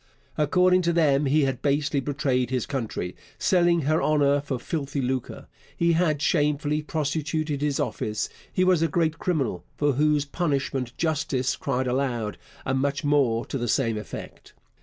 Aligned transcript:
According 0.35 0.81
to 0.81 0.93
them 0.93 1.27
he 1.27 1.43
had 1.43 1.61
basely 1.61 1.99
betrayed 1.99 2.49
his 2.49 2.65
country, 2.65 3.15
selling 3.37 3.81
her 3.81 4.01
honour 4.01 4.41
for 4.41 4.57
filthy 4.57 4.99
lucre; 4.99 5.45
he 5.77 5.93
had 5.93 6.23
shamefully 6.23 6.81
prostituted 6.81 7.61
his 7.61 7.79
office; 7.79 8.27
he 8.51 8.63
was 8.63 8.81
a 8.81 8.87
great 8.87 9.19
criminal 9.19 9.63
for 9.77 9.91
whose 9.93 10.25
punishment 10.25 10.97
justice 10.97 11.55
cried 11.55 11.85
aloud, 11.85 12.39
and 12.65 12.79
much 12.79 13.03
more 13.03 13.45
to 13.45 13.59
the 13.59 13.67
same 13.67 13.95
effect. 13.95 14.53